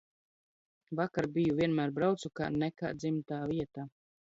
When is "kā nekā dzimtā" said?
2.41-3.41